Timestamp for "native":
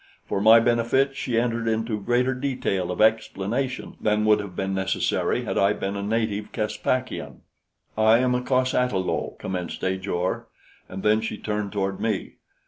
6.01-6.51